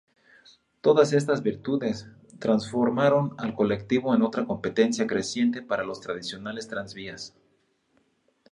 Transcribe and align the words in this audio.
Todas 0.81 1.13
estas 1.13 1.43
virtudes 1.43 2.07
transformaron 2.39 3.35
al 3.37 3.53
colectivo 3.53 4.15
en 4.15 4.23
otra 4.23 4.45
competencia 4.47 5.05
creciente 5.05 5.61
para 5.61 5.83
los 5.83 6.01
tradicionales 6.01 6.67
tranvías. 6.67 7.35